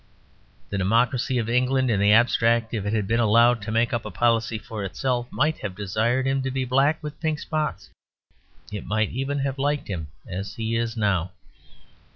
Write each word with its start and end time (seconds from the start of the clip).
The 0.71 0.79
democracy 0.79 1.37
of 1.37 1.47
England 1.47 1.91
in 1.91 1.99
the 1.99 2.11
abstract, 2.11 2.73
if 2.73 2.87
it 2.87 2.93
had 2.93 3.05
been 3.05 3.19
allowed 3.19 3.61
to 3.61 3.71
make 3.71 3.93
up 3.93 4.03
a 4.03 4.09
policy 4.09 4.57
for 4.57 4.83
itself, 4.83 5.31
might 5.31 5.59
have 5.59 5.75
desired 5.75 6.25
him 6.25 6.41
to 6.41 6.49
be 6.49 6.65
black 6.65 7.03
with 7.03 7.19
pink 7.19 7.37
spots. 7.37 7.91
It 8.71 8.83
might 8.83 9.11
even 9.11 9.37
have 9.37 9.59
liked 9.59 9.89
him 9.89 10.07
as 10.27 10.55
he 10.55 10.75
is 10.75 10.97
now. 10.97 11.33